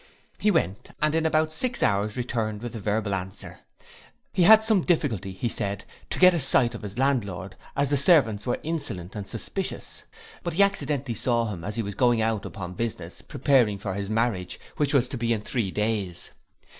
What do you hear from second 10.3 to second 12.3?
but he accidentally saw him as he was going